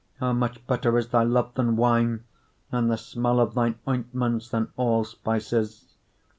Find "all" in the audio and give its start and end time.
4.75-5.03